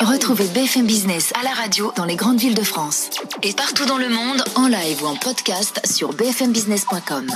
Retrouvez 0.00 0.46
BFM 0.48 0.86
Business 0.86 1.32
à 1.38 1.42
la 1.42 1.50
radio 1.50 1.92
dans 1.96 2.04
les 2.04 2.16
grandes 2.16 2.38
villes 2.38 2.54
de 2.54 2.62
France 2.62 3.10
et 3.42 3.52
partout 3.52 3.86
dans 3.86 3.98
le 3.98 4.08
monde 4.08 4.42
en 4.54 4.68
live 4.68 5.02
ou 5.02 5.06
en 5.06 5.16
podcast 5.16 5.80
sur 5.86 6.12
bfmbusiness.com. 6.12 7.30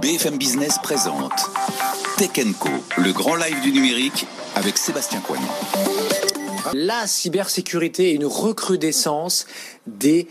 BFM 0.00 0.38
Business 0.38 0.78
présente 0.82 1.50
Tech 2.16 2.30
Co, 2.58 2.68
le 2.98 3.12
grand 3.12 3.36
live 3.36 3.60
du 3.62 3.72
numérique 3.72 4.26
avec 4.54 4.78
Sébastien 4.78 5.20
Coignon. 5.20 5.48
La 6.72 7.06
cybersécurité 7.06 8.10
est 8.10 8.14
une 8.14 8.26
recrudescence 8.26 9.46
des 9.86 10.28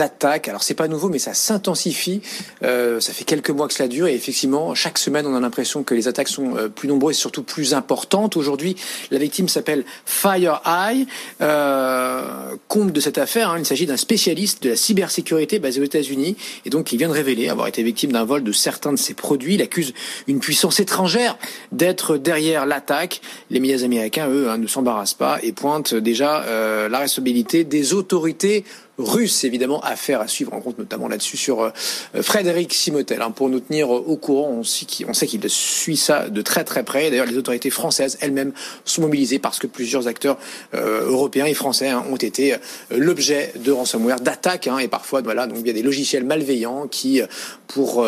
attaques. 0.00 0.48
Alors 0.48 0.62
c'est 0.62 0.74
pas 0.74 0.88
nouveau, 0.88 1.08
mais 1.08 1.18
ça 1.18 1.34
s'intensifie. 1.34 2.20
Euh, 2.62 3.00
ça 3.00 3.12
fait 3.12 3.24
quelques 3.24 3.50
mois 3.50 3.68
que 3.68 3.74
cela 3.74 3.88
dure 3.88 4.06
et 4.06 4.14
effectivement, 4.14 4.74
chaque 4.74 4.98
semaine, 4.98 5.26
on 5.26 5.34
a 5.34 5.40
l'impression 5.40 5.82
que 5.82 5.94
les 5.94 6.08
attaques 6.08 6.28
sont 6.28 6.56
euh, 6.56 6.68
plus 6.68 6.88
nombreuses 6.88 7.16
et 7.16 7.20
surtout 7.20 7.42
plus 7.42 7.74
importantes. 7.74 8.36
Aujourd'hui, 8.36 8.76
la 9.10 9.18
victime 9.18 9.48
s'appelle 9.48 9.84
FireEye. 10.06 11.06
Euh, 11.40 12.56
compte 12.68 12.92
de 12.92 13.00
cette 13.00 13.18
affaire, 13.18 13.50
hein, 13.50 13.58
il 13.58 13.66
s'agit 13.66 13.86
d'un 13.86 13.96
spécialiste 13.96 14.62
de 14.62 14.70
la 14.70 14.76
cybersécurité 14.76 15.58
basé 15.58 15.80
aux 15.80 15.84
États-Unis 15.84 16.36
et 16.64 16.70
donc 16.70 16.92
il 16.92 16.98
vient 16.98 17.08
de 17.08 17.14
révéler 17.14 17.48
avoir 17.48 17.68
été 17.68 17.82
victime 17.82 18.12
d'un 18.12 18.24
vol 18.24 18.42
de 18.42 18.52
certains 18.52 18.92
de 18.92 18.98
ses 18.98 19.14
produits. 19.14 19.54
Il 19.54 19.62
accuse 19.62 19.94
une 20.26 20.40
puissance 20.40 20.80
étrangère 20.80 21.36
d'être 21.72 22.16
derrière 22.16 22.66
l'attaque. 22.66 23.20
Les 23.50 23.60
médias 23.60 23.84
américains, 23.84 24.28
eux, 24.28 24.48
hein, 24.48 24.58
ne 24.58 24.66
s'embarrassent 24.66 25.14
pas 25.14 25.38
et 25.42 25.52
pointent 25.52 25.94
déjà 25.94 26.42
euh, 26.42 26.88
la 26.88 26.98
responsabilité 27.00 27.64
des 27.64 27.94
autorités 27.94 28.64
russe, 28.98 29.44
évidemment, 29.44 29.80
affaire 29.80 30.20
à 30.20 30.28
suivre 30.28 30.52
en 30.54 30.60
compte 30.60 30.78
notamment 30.78 31.08
là-dessus 31.08 31.36
sur 31.36 31.62
euh, 31.62 31.70
Frédéric 32.22 32.72
Simotel. 32.72 33.22
Hein, 33.22 33.30
pour 33.30 33.48
nous 33.48 33.60
tenir 33.60 33.90
au 33.90 34.16
courant, 34.16 34.50
on 34.50 34.64
sait 34.64 34.86
qu'il 35.26 35.40
suit 35.48 35.96
ça 35.96 36.28
de 36.28 36.42
très 36.42 36.64
très 36.64 36.84
près. 36.84 37.10
D'ailleurs, 37.10 37.26
les 37.26 37.36
autorités 37.36 37.70
françaises 37.70 38.18
elles-mêmes 38.20 38.52
sont 38.84 39.02
mobilisées 39.02 39.38
parce 39.38 39.58
que 39.58 39.66
plusieurs 39.66 40.06
acteurs 40.06 40.38
euh, 40.74 41.06
européens 41.06 41.46
et 41.46 41.54
français 41.54 41.88
hein, 41.88 42.04
ont 42.10 42.16
été 42.16 42.54
euh, 42.54 42.58
l'objet 42.90 43.52
de 43.56 43.72
ransomware, 43.72 44.20
d'attaques, 44.20 44.68
hein, 44.68 44.78
et 44.78 44.88
parfois, 44.88 45.22
voilà, 45.22 45.46
donc 45.46 45.58
il 45.60 45.66
y 45.66 45.70
a 45.70 45.74
des 45.74 45.82
logiciels 45.82 46.24
malveillants 46.24 46.86
qui, 46.86 47.20
pour 47.66 48.06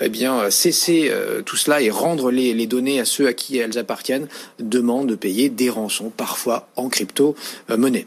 eh 0.00 0.08
bien 0.08 0.50
cesser 0.50 1.12
tout 1.44 1.56
cela 1.56 1.80
et 1.80 1.90
rendre 1.90 2.30
les, 2.30 2.54
les, 2.54 2.66
données 2.66 3.00
à 3.00 3.04
ceux 3.04 3.26
à 3.26 3.32
qui 3.32 3.58
elles 3.58 3.78
appartiennent, 3.78 4.28
demandent 4.58 5.08
de 5.08 5.14
payer 5.14 5.48
des 5.48 5.70
rançons, 5.70 6.10
parfois 6.14 6.68
en 6.76 6.88
crypto-monnaie. 6.88 8.06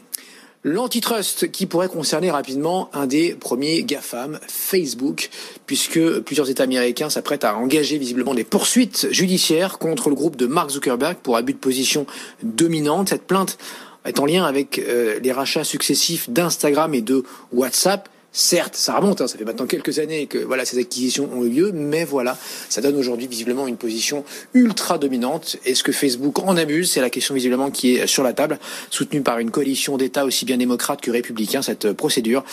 L'antitrust 0.66 1.50
qui 1.50 1.66
pourrait 1.66 1.88
concerner 1.88 2.30
rapidement 2.30 2.88
un 2.94 3.06
des 3.06 3.34
premiers 3.34 3.82
GAFAM, 3.82 4.40
Facebook, 4.48 5.28
puisque 5.66 6.20
plusieurs 6.20 6.48
États 6.48 6.62
américains 6.62 7.10
s'apprêtent 7.10 7.44
à 7.44 7.54
engager 7.54 7.98
visiblement 7.98 8.32
des 8.32 8.44
poursuites 8.44 9.08
judiciaires 9.10 9.76
contre 9.78 10.08
le 10.08 10.14
groupe 10.14 10.36
de 10.36 10.46
Mark 10.46 10.70
Zuckerberg 10.70 11.18
pour 11.22 11.36
abus 11.36 11.52
de 11.52 11.58
position 11.58 12.06
dominante. 12.42 13.10
Cette 13.10 13.26
plainte 13.26 13.58
est 14.06 14.18
en 14.18 14.24
lien 14.24 14.46
avec 14.46 14.78
euh, 14.78 15.20
les 15.20 15.32
rachats 15.32 15.64
successifs 15.64 16.30
d'Instagram 16.30 16.94
et 16.94 17.02
de 17.02 17.24
WhatsApp 17.52 18.08
Certes, 18.36 18.74
ça 18.74 18.96
remonte, 18.96 19.20
hein, 19.20 19.28
ça 19.28 19.38
fait 19.38 19.44
maintenant 19.44 19.66
quelques 19.66 20.00
années 20.00 20.26
que 20.26 20.38
voilà 20.38 20.64
ces 20.64 20.76
acquisitions 20.76 21.30
ont 21.32 21.44
eu 21.44 21.50
lieu, 21.50 21.70
mais 21.72 22.04
voilà, 22.04 22.36
ça 22.68 22.80
donne 22.80 22.96
aujourd'hui 22.96 23.28
visiblement 23.28 23.68
une 23.68 23.76
position 23.76 24.24
ultra 24.54 24.98
dominante. 24.98 25.56
Est-ce 25.64 25.84
que 25.84 25.92
Facebook 25.92 26.40
en 26.40 26.56
abuse 26.56 26.90
C'est 26.90 27.00
la 27.00 27.10
question 27.10 27.36
visiblement 27.36 27.70
qui 27.70 27.94
est 27.94 28.08
sur 28.08 28.24
la 28.24 28.32
table, 28.32 28.58
soutenue 28.90 29.22
par 29.22 29.38
une 29.38 29.52
coalition 29.52 29.96
d'États 29.96 30.24
aussi 30.24 30.44
bien 30.44 30.56
démocrates 30.56 31.00
que 31.00 31.12
républicains. 31.12 31.62
Cette 31.62 31.92
procédure 31.92 32.44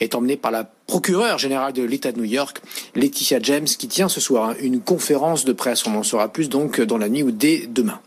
est 0.00 0.14
emmenée 0.14 0.36
par 0.36 0.50
la 0.50 0.70
procureure 0.86 1.38
générale 1.38 1.72
de 1.72 1.84
l'État 1.84 2.12
de 2.12 2.18
New 2.18 2.24
York, 2.24 2.60
Laetitia 2.94 3.38
James, 3.40 3.64
qui 3.64 3.88
tient 3.88 4.10
ce 4.10 4.20
soir 4.20 4.50
hein, 4.50 4.56
une 4.60 4.82
conférence 4.82 5.46
de 5.46 5.54
presse. 5.54 5.86
On 5.86 5.94
en 5.94 6.02
saura 6.02 6.30
plus 6.30 6.50
donc 6.50 6.82
dans 6.82 6.98
la 6.98 7.08
nuit 7.08 7.22
ou 7.22 7.30
dès 7.30 7.66
demain. 7.66 7.98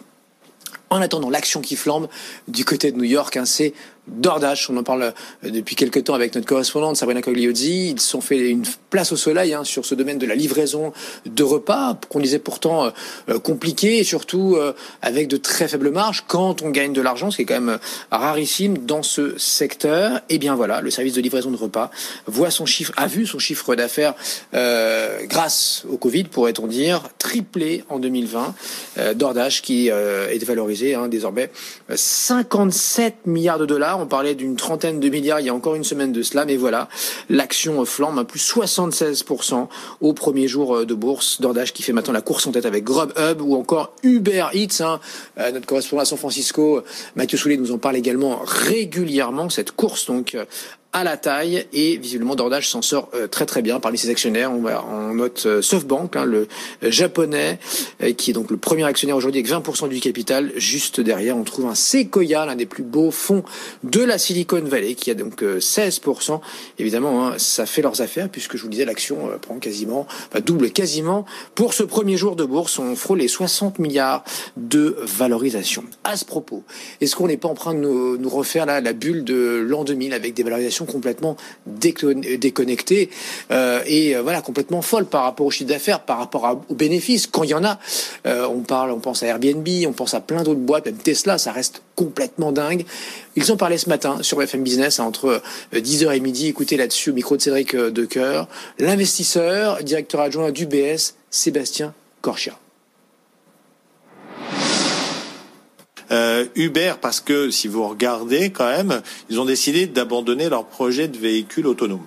En 0.94 1.02
attendant, 1.02 1.32
l'action 1.32 1.62
qui 1.62 1.76
flambe 1.76 2.08
du 2.48 2.66
côté 2.66 2.92
de 2.92 2.98
New 2.98 3.04
York, 3.04 3.36
hein, 3.36 3.46
c'est 3.46 3.74
DoorDash, 4.08 4.70
on 4.70 4.76
en 4.78 4.84
parle 4.84 5.14
euh, 5.46 5.50
depuis 5.50 5.76
quelques 5.76 6.04
temps 6.04 6.14
avec 6.14 6.36
notre 6.36 6.46
correspondante 6.46 6.98
Sabrina 6.98 7.22
Cogliozzi. 7.22 7.92
Ils 7.92 8.02
sont 8.02 8.20
fait 8.20 8.50
une 8.50 8.64
place 8.90 9.14
au 9.14 9.16
soleil 9.16 9.54
hein, 9.54 9.64
sur 9.64 9.86
ce 9.86 9.96
domaine 9.96 10.18
de 10.18 10.26
la 10.26 10.36
livraison 10.36 10.92
de 11.26 11.44
repas, 11.44 11.98
qu'on 12.10 12.20
disait 12.20 12.40
pourtant 12.40 12.86
euh, 12.86 12.90
euh, 13.30 13.40
compliqué 13.40 14.00
et 14.00 14.04
surtout 14.04 14.58
avec 15.02 15.28
de 15.28 15.38
très 15.38 15.68
faibles 15.68 15.92
marges 15.92 16.24
quand 16.28 16.62
on 16.62 16.70
gagne 16.70 16.94
de 16.94 17.02
l'argent, 17.02 17.32
ce 17.32 17.38
qui 17.38 17.42
est 17.44 17.46
quand 17.46 17.60
même 17.60 17.80
rarissime 18.12 18.80
dans 18.80 19.04
ce 19.04 19.38
secteur. 19.38 20.18
Et 20.30 20.36
eh 20.36 20.38
bien 20.38 20.56
voilà, 20.56 20.82
le 20.82 20.92
service 20.92 21.14
de 21.14 21.22
livraison 21.22 21.52
de 21.52 21.58
repas 21.58 21.90
voit 22.28 22.52
son 22.52 22.66
chiffre, 22.66 22.92
a 22.98 23.08
vu 23.08 23.26
son 23.26 23.40
chiffre 23.40 23.76
d'affaires 23.76 24.14
grâce 24.54 25.86
au 25.90 25.98
Covid, 25.98 26.26
pourrait-on 26.26 26.68
dire, 26.68 27.04
triplé 27.18 27.84
en 27.90 28.00
2020. 28.00 28.56
DoorDash 29.16 29.62
qui 29.62 29.88
est 29.88 30.46
valorisé 30.46 30.96
hein, 30.96 31.08
désormais 31.08 31.50
57 31.94 33.26
milliards 33.26 33.60
de 33.60 33.66
dollars 33.66 33.93
on 33.98 34.06
parlait 34.06 34.36
d'une 34.36 34.56
trentaine 34.56 35.00
de 35.00 35.10
milliards 35.10 35.40
il 35.40 35.46
y 35.46 35.50
a 35.50 35.54
encore 35.54 35.76
une 35.76 35.84
semaine 35.84 36.12
de 36.12 36.22
cela, 36.22 36.46
mais 36.46 36.58
voilà, 36.58 36.90
l'action 37.30 37.84
flambe 37.86 38.20
à 38.20 38.24
plus 38.24 38.40
76% 38.40 39.68
au 40.02 40.14
premier 40.14 40.48
jour 40.48 40.78
euh, 40.78 40.86
de 40.86 40.94
bourse. 40.94 41.42
Dordage 41.42 41.74
qui 41.74 41.84
fait 41.84 41.94
maintenant 41.94 42.14
la 42.14 42.22
course 42.22 42.48
en 42.48 42.52
tête 42.52 42.66
avec 42.66 42.84
Grubhub 42.84 43.42
ou 43.42 43.56
encore 43.56 43.94
Uber 44.04 44.48
Eats. 44.54 44.82
Hein. 44.82 45.00
Euh, 45.40 45.52
notre 45.52 45.66
correspondant 45.66 46.02
à 46.02 46.06
San 46.06 46.18
Francisco, 46.18 46.84
Mathieu 47.16 47.38
Soulet, 47.38 47.58
nous 47.58 47.72
en 47.72 47.78
parle 47.78 47.96
également 47.96 48.42
régulièrement. 48.44 49.50
Cette 49.50 49.72
course 49.72 50.06
donc 50.06 50.36
à 50.94 51.04
la 51.04 51.18
taille 51.18 51.66
et 51.74 51.98
visiblement 51.98 52.36
Dordage 52.36 52.70
s'en 52.70 52.84
sort 52.84 53.10
euh, 53.16 53.28
très 53.28 53.48
très 53.48 53.64
bien 53.64 53.80
parmi 53.80 53.98
ses 53.98 54.10
actionnaires. 54.10 54.52
On, 54.52 55.14
note 55.14 55.44
euh, 55.48 55.62
SoftBank, 55.62 56.16
hein, 56.16 56.26
le 56.26 56.48
euh, 56.84 56.92
japonais, 56.92 57.60
qui 58.18 58.30
est 58.30 58.34
donc 58.34 58.52
le 58.52 58.58
premier 58.58 58.84
actionnaire 58.84 59.18
aujourd'hui 59.18 59.40
avec 59.40 59.52
20% 59.52 59.90
du 59.90 60.00
capital. 60.00 60.52
Juste 60.56 61.02
derrière, 61.02 61.36
on 61.36 61.44
trouve 61.44 61.66
un 61.66 61.76
Sequoia, 61.76 62.46
l'un 62.46 62.56
des 62.56 62.66
plus 62.66 62.84
beaux 62.84 63.12
fonds 63.12 63.44
de 63.84 64.02
la 64.02 64.18
Silicon 64.18 64.62
Valley, 64.62 64.94
qui 64.94 65.10
a 65.10 65.16
donc 65.16 65.42
16%. 65.42 66.40
Évidemment, 66.78 67.28
hein, 67.28 67.34
ça 67.38 67.66
fait 67.66 67.82
leurs 67.82 68.02
affaires 68.02 68.30
puisque 68.30 68.56
je 68.56 68.62
vous 68.62 68.68
le 68.68 68.74
disais, 68.74 68.86
l'action 68.86 69.30
prend 69.42 69.58
quasiment, 69.58 70.06
double 70.46 70.72
quasiment. 70.72 71.26
Pour 71.56 71.74
ce 71.74 71.84
premier 71.84 72.18
jour 72.18 72.36
de 72.36 72.44
bourse, 72.44 72.78
on 72.78 72.96
frôle 72.96 73.20
les 73.20 73.28
60 73.28 73.80
milliards 73.80 74.24
de 74.58 74.96
valorisation. 75.02 75.84
À 76.04 76.18
ce 76.18 76.26
propos, 76.26 76.64
est-ce 77.02 77.16
qu'on 77.16 77.28
n'est 77.28 77.38
pas 77.38 77.50
en 77.50 77.56
train 77.56 77.74
de 77.74 77.80
nous, 77.80 78.30
refaire 78.30 78.66
la 78.66 78.94
bulle 78.94 79.24
de 79.24 79.64
l'an 79.66 79.84
2000 79.84 80.14
avec 80.14 80.34
des 80.34 80.44
valorisations 80.44 80.83
complètement 80.86 81.38
déconnectée 81.66 83.10
et 83.86 84.16
voilà 84.16 84.42
complètement 84.42 84.82
folle 84.82 85.06
par 85.06 85.24
rapport 85.24 85.46
au 85.46 85.52
chiffre 85.52 85.70
d'affaires, 85.70 86.02
par 86.02 86.18
rapport 86.18 86.62
aux 86.70 86.76
bénéfices. 86.76 87.28
Quand 87.28 87.44
il 87.44 87.52
y 87.52 87.54
en 87.54 87.64
a, 87.64 87.80
on 88.26 88.62
parle, 88.62 88.92
on 88.92 89.00
pense 89.00 89.24
à 89.24 89.28
Airbnb, 89.28 89.68
on 89.88 89.94
pense 89.94 90.14
à 90.14 90.20
plein 90.20 90.44
d'autres 90.44 90.60
boîtes, 90.60 90.86
même 90.86 90.98
Tesla, 90.98 91.38
ça 91.38 91.52
reste 91.52 91.82
complètement 91.96 92.52
dingue. 92.52 92.86
Ils 93.36 93.52
ont 93.52 93.58
parlé 93.58 93.78
ce 93.78 93.90
matin 93.90 94.18
sur 94.22 94.42
FM 94.42 94.64
Business 94.64 95.00
entre 95.00 95.42
10h 95.74 96.16
et 96.16 96.20
midi. 96.20 96.48
Écoutez 96.48 96.78
là-dessus 96.78 97.12
au 97.12 97.14
micro 97.14 97.38
de 97.38 97.42
Cédric 97.42 97.76
Decoeur, 97.76 98.48
l'investisseur, 98.80 99.84
directeur 99.84 100.22
adjoint 100.22 100.52
d'UBS, 100.52 101.16
Sébastien 101.30 101.94
Corchia. 102.22 102.58
Euh, 106.14 106.46
Uber, 106.56 106.94
parce 107.02 107.20
que 107.20 107.50
si 107.50 107.68
vous 107.68 107.86
regardez 107.88 108.52
quand 108.52 108.70
même, 108.70 109.02
ils 109.30 109.40
ont 109.40 109.46
décidé 109.46 109.88
d'abandonner 109.88 110.48
leur 110.48 110.66
projet 110.66 111.08
de 111.08 111.18
véhicule 111.18 111.68
autonome 111.68 112.06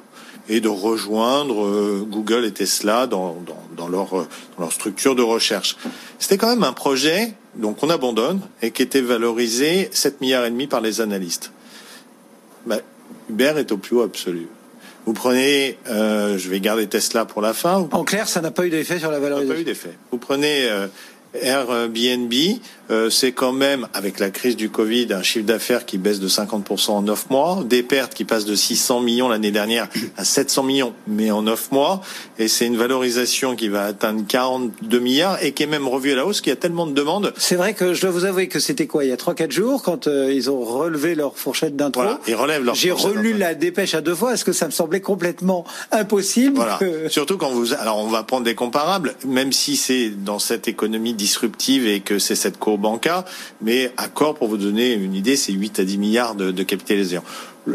et 0.49 0.61
de 0.61 0.69
rejoindre 0.69 1.67
euh, 1.67 2.07
Google 2.09 2.45
et 2.45 2.53
Tesla 2.53 3.07
dans, 3.07 3.37
dans, 3.77 3.89
leur, 3.89 4.11
dans 4.11 4.27
leur 4.61 4.73
structure 4.73 5.15
de 5.17 5.23
recherche. 5.23 5.77
C'était 6.19 6.39
quand 6.39 6.49
même 6.49 6.63
un 6.63 6.73
projet 6.73 7.35
donc 7.57 7.83
on 7.83 7.91
abandonne 7.91 8.41
et 8.63 8.71
qui 8.71 8.83
était 8.83 9.01
valorisé 9.01 9.89
7 9.93 10.21
milliards 10.21 10.45
et 10.45 10.51
demi 10.51 10.67
par 10.67 10.81
les 10.81 11.01
analystes. 11.01 11.53
Bah, 12.67 12.79
Uber 13.31 13.55
est 13.57 13.73
au 13.73 13.79
plus 13.79 13.97
haut 13.97 14.03
absolu. 14.03 14.49
Vous 15.07 15.13
prenez, 15.13 15.79
euh, 15.89 16.37
je 16.37 16.49
vais 16.49 16.61
garder 16.61 16.87
Tesla 16.87 17.25
pour 17.25 17.41
la 17.41 17.55
fin. 17.55 17.89
En 17.93 18.05
clair, 18.05 18.29
ça 18.29 18.41
n'a 18.41 18.51
pas 18.51 18.67
eu 18.67 18.71
d'effet 18.71 18.99
sur 18.99 19.11
la 19.11 19.21
valorisation. 19.21 19.49
Ça 19.49 19.55
n'a 19.55 19.55
pas 19.55 19.61
eu 19.61 19.65
d'effet. 19.65 19.99
Vous 20.11 20.19
prenez 20.19 20.69
euh, 20.69 20.89
Airbnb, 21.41 22.33
euh, 22.91 23.11
c'est 23.11 23.33
quand 23.33 23.53
même, 23.53 23.89
avec 23.95 24.21
la 24.21 24.31
crise 24.31 24.57
du 24.57 24.71
Covid, 24.71 25.13
un 25.13 25.23
chiffre 25.23 25.47
d'affaires 25.47 25.87
qui 25.87 25.99
baisse 25.99 26.21
de 26.21 26.29
50% 26.29 26.91
en 26.91 27.03
9 27.03 27.31
mois, 27.31 27.65
des 27.65 27.83
pertes 27.83 28.15
qui 28.15 28.25
passent 28.25 28.45
de 28.45 28.55
600 28.55 29.01
millions 29.01 29.29
l'année 29.29 29.51
dernière 29.51 29.89
à 30.17 30.25
700 30.25 30.63
millions, 30.63 30.95
mais 31.07 31.31
en 31.31 31.43
9 31.43 31.73
mois, 31.73 32.01
et 32.39 32.49
c'est 32.49 32.67
une 32.67 32.77
valorisation 32.77 33.57
qui 33.57 33.69
va 33.69 33.85
atteindre 33.87 34.23
42 34.27 34.99
milliards 35.01 35.43
et 35.43 35.53
qui 35.53 35.65
est 35.65 35.67
même 35.67 35.89
revue 35.89 36.13
à 36.13 36.17
la 36.17 36.27
hausse, 36.27 36.41
qui 36.41 36.51
a 36.51 36.57
tellement 36.57 36.87
de 36.87 36.93
demandes. 36.93 37.33
C'est 37.37 37.57
vrai 37.57 37.75
que 37.75 37.93
je 37.95 38.01
dois 38.01 38.11
vous 38.11 38.25
avouer 38.25 38.49
que 38.49 38.61
c'était 38.61 38.87
quoi, 38.87 39.05
il 39.05 39.09
y 39.09 39.13
a 39.13 39.17
3-4 39.17 39.51
jours, 39.51 39.83
quand 39.83 40.07
euh, 40.07 40.33
ils 40.33 40.51
ont 40.51 40.61
relevé 40.61 41.15
leur 41.15 41.37
fourchette 41.37 41.75
d'intro, 41.77 42.03
voilà, 42.03 42.21
ils 42.29 42.35
relèvent 42.35 42.65
leur 42.65 42.75
j'ai 42.75 42.93
relu 42.93 43.33
la 43.33 43.55
dépêche 43.55 43.95
à 43.95 44.01
deux 44.01 44.15
fois, 44.15 44.35
est-ce 44.35 44.45
que 44.45 44.53
ça 44.53 44.67
me 44.67 44.71
semblait 44.71 45.01
complètement 45.01 45.65
impossible 45.91 46.57
Voilà, 46.57 46.79
surtout 47.09 47.37
quand 47.37 47.51
vous... 47.51 47.73
Alors 47.75 47.99
on 47.99 48.09
va 48.09 48.23
prendre 48.23 48.45
des 48.45 48.55
comparables, 48.55 49.15
même 49.27 49.53
si 49.53 49.77
c'est 49.77 50.11
dans 50.11 50.39
cette 50.39 50.69
économie 50.69 51.15
disruptive 51.15 51.87
et 51.87 52.01
que 52.01 52.19
c'est 52.19 52.35
cette 52.35 52.59
courbe 52.59 52.76
cas, 53.01 53.25
mais 53.61 53.93
Accor, 53.97 54.35
pour 54.35 54.49
vous 54.49 54.57
donner 54.57 54.93
une 54.93 55.15
idée, 55.15 55.37
c'est 55.37 55.53
8 55.53 55.81
à 55.81 55.85
10 55.85 55.99
milliards 55.99 56.35
de, 56.35 56.63
capitalisation 56.63 57.23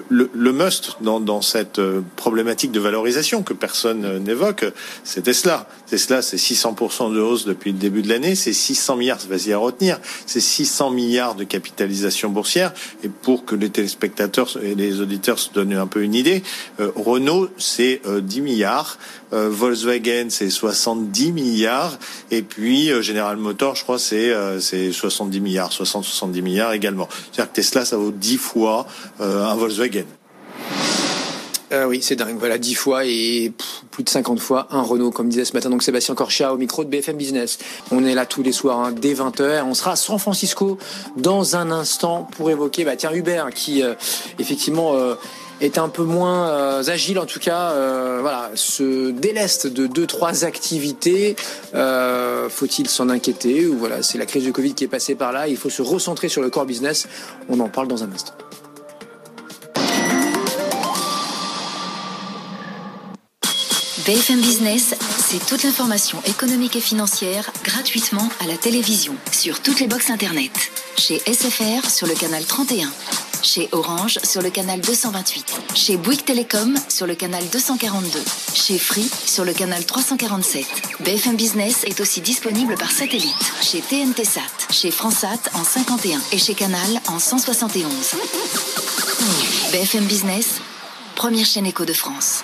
le, 0.09 0.53
must 0.53 0.97
dans, 1.01 1.41
cette 1.41 1.79
euh, 1.79 2.01
problématique 2.15 2.71
de 2.71 2.79
valorisation 2.79 3.43
que 3.43 3.53
personne 3.53 4.05
euh, 4.05 4.19
n'évoque, 4.19 4.65
c'est 5.03 5.23
Tesla. 5.23 5.67
Tesla, 5.87 6.21
c'est 6.21 6.37
600% 6.37 7.13
de 7.13 7.19
hausse 7.19 7.45
depuis 7.45 7.71
le 7.71 7.77
début 7.77 8.01
de 8.01 8.09
l'année, 8.09 8.35
c'est 8.35 8.53
600 8.53 8.95
milliards, 8.95 9.19
vas-y 9.29 9.53
à 9.53 9.57
retenir, 9.57 9.99
c'est 10.25 10.39
600 10.39 10.91
milliards 10.91 11.35
de 11.35 11.43
capitalisation 11.43 12.29
boursière. 12.29 12.73
Et 13.03 13.09
pour 13.09 13.45
que 13.45 13.55
les 13.55 13.69
téléspectateurs 13.69 14.57
et 14.63 14.75
les 14.75 15.01
auditeurs 15.01 15.39
se 15.39 15.51
donnent 15.51 15.73
un 15.73 15.87
peu 15.87 16.03
une 16.03 16.15
idée, 16.15 16.43
euh, 16.79 16.91
Renault, 16.95 17.49
c'est 17.57 18.01
10 18.05 18.41
milliards, 18.41 18.97
Volkswagen, 19.31 20.27
c'est 20.29 20.49
70 20.49 21.31
milliards, 21.31 21.97
et 22.31 22.41
puis 22.41 22.89
General 23.01 23.37
Motors, 23.37 23.75
je 23.75 23.83
crois, 23.83 23.99
c'est 23.99 24.33
c'est 24.59 24.91
70 24.91 25.39
milliards, 25.39 25.71
60-70 25.71 26.41
milliards 26.41 26.73
également. 26.73 27.07
C'est-à-dire 27.31 27.51
que 27.51 27.55
Tesla, 27.55 27.85
ça 27.85 27.97
vaut 27.97 28.11
10 28.11 28.37
fois 28.37 28.87
un 29.19 29.55
Volkswagen 29.55 30.05
euh, 31.71 31.85
oui, 31.85 31.99
c'est 32.01 32.17
dingue. 32.17 32.35
Voilà, 32.37 32.57
10 32.57 32.75
fois 32.75 33.05
et 33.05 33.53
plus 33.91 34.03
de 34.03 34.09
50 34.09 34.39
fois 34.39 34.67
un 34.71 34.81
Renault, 34.81 35.11
comme 35.11 35.29
disait 35.29 35.45
ce 35.45 35.53
matin 35.53 35.69
donc 35.69 35.83
Sébastien 35.83 36.15
Corchia 36.15 36.53
au 36.53 36.57
micro 36.57 36.83
de 36.83 36.89
BFM 36.89 37.15
Business. 37.15 37.59
On 37.91 38.03
est 38.03 38.13
là 38.13 38.25
tous 38.25 38.43
les 38.43 38.51
soirs 38.51 38.79
hein, 38.79 38.91
dès 38.91 39.13
20h. 39.13 39.63
On 39.63 39.73
sera 39.73 39.91
à 39.91 39.95
San 39.95 40.19
Francisco 40.19 40.77
dans 41.15 41.55
un 41.55 41.71
instant 41.71 42.27
pour 42.35 42.49
évoquer 42.49 42.83
bah, 42.83 42.97
tiens, 42.97 43.13
Hubert 43.13 43.51
qui 43.51 43.83
euh, 43.83 43.93
effectivement 44.37 44.95
euh, 44.95 45.15
est 45.61 45.77
un 45.77 45.89
peu 45.89 46.03
moins 46.03 46.81
agile 46.87 47.19
en 47.19 47.25
tout 47.25 47.39
cas 47.39 47.73
voilà 48.19 48.51
se 48.55 49.11
déleste 49.11 49.67
de 49.67 49.87
deux 49.87 50.07
trois 50.07 50.43
activités 50.45 51.35
faut-il 52.49 52.89
s'en 52.89 53.09
inquiéter 53.09 53.65
ou 53.67 53.77
voilà 53.77 54.03
c'est 54.03 54.17
la 54.17 54.25
crise 54.25 54.43
du 54.43 54.53
Covid 54.53 54.73
qui 54.73 54.83
est 54.83 54.89
passée 54.89 55.15
par 55.15 55.31
là 55.31 55.47
il 55.47 55.57
faut 55.57 55.69
se 55.69 55.81
recentrer 55.81 56.29
sur 56.29 56.41
le 56.41 56.49
core 56.49 56.65
business 56.65 57.07
on 57.49 57.59
en 57.59 57.69
parle 57.69 57.87
dans 57.87 58.03
un 58.03 58.11
instant 58.11 58.33
BFM 64.05 64.41
Business, 64.41 64.95
c'est 65.19 65.45
toute 65.45 65.63
l'information 65.63 66.17
économique 66.25 66.75
et 66.75 66.81
financière 66.81 67.51
gratuitement 67.63 68.27
à 68.39 68.47
la 68.47 68.57
télévision 68.57 69.15
sur 69.31 69.61
toutes 69.61 69.79
les 69.79 69.87
boxes 69.87 70.09
Internet. 70.09 70.51
Chez 70.97 71.19
SFR 71.19 71.87
sur 71.87 72.07
le 72.07 72.15
canal 72.15 72.43
31. 72.43 72.89
Chez 73.43 73.69
Orange 73.71 74.19
sur 74.23 74.41
le 74.41 74.49
canal 74.49 74.81
228. 74.81 75.61
Chez 75.75 75.97
Bouygues 75.97 76.23
Télécom 76.23 76.75
sur 76.89 77.07
le 77.07 77.15
canal 77.15 77.43
242. 77.49 78.19
Chez 78.53 78.77
Free 78.77 79.09
sur 79.25 79.45
le 79.45 79.53
canal 79.53 79.83
347. 79.85 80.65
BFM 80.99 81.35
Business 81.35 81.83
est 81.85 81.99
aussi 81.99 82.21
disponible 82.21 82.75
par 82.75 82.91
satellite. 82.91 83.35
Chez 83.61 83.81
TNT 83.81 84.23
Sat, 84.23 84.41
chez 84.69 84.91
Fransat 84.91 85.49
en 85.53 85.63
51 85.63 86.19
et 86.31 86.37
chez 86.37 86.53
Canal 86.53 87.01
en 87.07 87.19
171. 87.19 87.91
BFM 89.71 90.05
Business, 90.05 90.61
première 91.15 91.45
chaîne 91.45 91.65
éco 91.65 91.85
de 91.85 91.93
France. 91.93 92.43